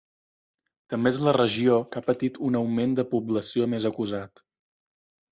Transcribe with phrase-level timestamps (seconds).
[0.93, 4.43] També és la regió que ha patit un augment de població més acusat.